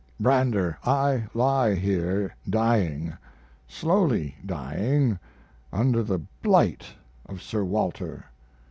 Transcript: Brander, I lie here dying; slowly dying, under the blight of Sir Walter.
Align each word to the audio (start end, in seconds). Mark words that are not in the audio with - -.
Brander, 0.19 0.79
I 0.83 1.25
lie 1.35 1.75
here 1.75 2.35
dying; 2.49 3.13
slowly 3.67 4.33
dying, 4.43 5.19
under 5.71 6.01
the 6.01 6.21
blight 6.41 6.83
of 7.27 7.39
Sir 7.43 7.63
Walter. 7.63 8.25